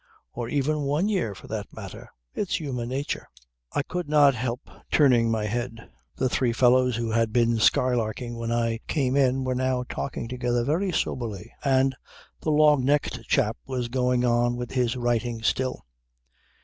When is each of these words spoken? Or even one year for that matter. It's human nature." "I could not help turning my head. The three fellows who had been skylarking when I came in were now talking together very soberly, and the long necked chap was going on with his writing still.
Or 0.33 0.49
even 0.49 0.81
one 0.81 1.09
year 1.09 1.35
for 1.35 1.45
that 1.49 1.71
matter. 1.71 2.09
It's 2.33 2.59
human 2.59 2.89
nature." 2.89 3.27
"I 3.71 3.83
could 3.83 4.09
not 4.09 4.33
help 4.33 4.61
turning 4.89 5.29
my 5.29 5.45
head. 5.45 5.91
The 6.15 6.27
three 6.27 6.53
fellows 6.53 6.95
who 6.95 7.11
had 7.11 7.31
been 7.31 7.59
skylarking 7.59 8.35
when 8.35 8.51
I 8.51 8.79
came 8.87 9.15
in 9.15 9.43
were 9.43 9.53
now 9.53 9.83
talking 9.87 10.27
together 10.27 10.63
very 10.63 10.91
soberly, 10.91 11.53
and 11.63 11.95
the 12.39 12.49
long 12.49 12.83
necked 12.83 13.27
chap 13.27 13.57
was 13.67 13.89
going 13.89 14.25
on 14.25 14.55
with 14.55 14.71
his 14.71 14.95
writing 14.95 15.43
still. 15.43 15.85